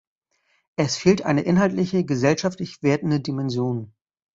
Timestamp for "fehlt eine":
0.97-1.43